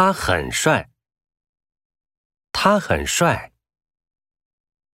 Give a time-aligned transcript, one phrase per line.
[0.00, 0.88] 他很帅。
[2.52, 3.52] 他很帅。